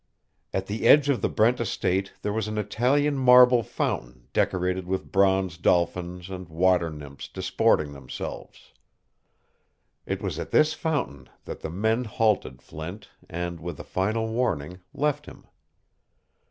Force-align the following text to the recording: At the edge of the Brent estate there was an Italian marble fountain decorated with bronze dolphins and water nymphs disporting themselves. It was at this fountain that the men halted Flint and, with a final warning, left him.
At 0.51 0.65
the 0.65 0.87
edge 0.87 1.09
of 1.09 1.21
the 1.21 1.29
Brent 1.29 1.59
estate 1.59 2.13
there 2.23 2.33
was 2.33 2.47
an 2.47 2.57
Italian 2.57 3.15
marble 3.19 3.61
fountain 3.61 4.29
decorated 4.33 4.87
with 4.87 5.11
bronze 5.11 5.59
dolphins 5.59 6.27
and 6.27 6.49
water 6.49 6.89
nymphs 6.89 7.27
disporting 7.27 7.91
themselves. 7.93 8.73
It 10.07 10.19
was 10.19 10.39
at 10.39 10.49
this 10.49 10.73
fountain 10.73 11.29
that 11.45 11.59
the 11.59 11.69
men 11.69 12.05
halted 12.05 12.63
Flint 12.63 13.09
and, 13.29 13.59
with 13.59 13.79
a 13.79 13.83
final 13.83 14.27
warning, 14.27 14.79
left 14.91 15.27
him. 15.27 15.45